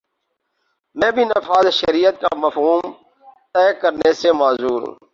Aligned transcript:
میں 0.95 1.11
بھی 1.11 1.23
نفاذ 1.23 1.65
شریعت 1.71 2.21
کا 2.21 2.35
مفہوم 2.35 2.81
طے 3.53 3.73
کرنے 3.73 4.13
سے 4.13 4.31
معذور 4.31 4.81
ہوں۔ 4.81 4.95